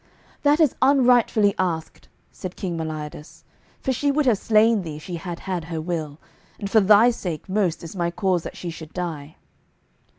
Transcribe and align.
"That 0.41 0.59
is 0.59 0.73
unrightfully 0.81 1.53
asked," 1.59 2.07
said 2.31 2.55
King 2.55 2.75
Melodias, 2.75 3.43
"for 3.81 3.93
she 3.93 4.09
would 4.09 4.25
have 4.25 4.39
slain 4.39 4.81
thee, 4.81 4.95
if 4.95 5.03
she 5.03 5.17
had 5.17 5.41
had 5.41 5.65
her 5.65 5.79
will, 5.79 6.17
and 6.59 6.67
for 6.71 6.79
thy 6.81 7.11
sake 7.11 7.47
most 7.47 7.83
is 7.83 7.95
my 7.95 8.09
cause 8.09 8.41
that 8.41 8.57
she 8.57 8.71
should 8.71 8.93
die." 8.93 9.35